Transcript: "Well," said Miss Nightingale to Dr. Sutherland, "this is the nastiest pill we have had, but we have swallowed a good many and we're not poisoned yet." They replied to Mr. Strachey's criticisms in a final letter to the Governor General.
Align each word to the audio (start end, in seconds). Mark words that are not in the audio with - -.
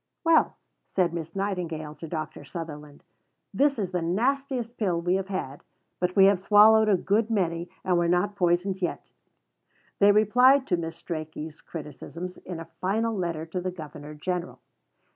"Well," 0.23 0.57
said 0.87 1.13
Miss 1.13 1.35
Nightingale 1.35 1.93
to 1.93 2.07
Dr. 2.07 2.43
Sutherland, 2.43 3.03
"this 3.53 3.77
is 3.77 3.91
the 3.91 4.01
nastiest 4.01 4.75
pill 4.77 4.99
we 4.99 5.13
have 5.13 5.27
had, 5.27 5.63
but 5.99 6.15
we 6.15 6.25
have 6.25 6.39
swallowed 6.39 6.89
a 6.89 6.97
good 6.97 7.29
many 7.29 7.69
and 7.83 7.99
we're 7.99 8.07
not 8.07 8.35
poisoned 8.35 8.81
yet." 8.81 9.11
They 9.99 10.11
replied 10.11 10.65
to 10.65 10.75
Mr. 10.77 10.91
Strachey's 11.03 11.61
criticisms 11.61 12.39
in 12.39 12.59
a 12.59 12.65
final 12.81 13.15
letter 13.15 13.45
to 13.45 13.61
the 13.61 13.69
Governor 13.69 14.15
General. 14.15 14.57